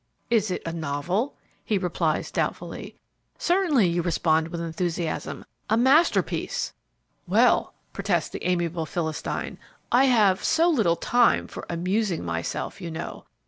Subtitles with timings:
[0.31, 2.95] "It is a novel?" He replies doubtfully:
[3.37, 5.45] "Certainly," you respond with enthusiasm.
[5.69, 6.73] "A masterpiece."
[7.27, 9.59] "Well," protests the amiable Philistine,
[9.91, 13.25] "I have so little time for amusing myself, you know.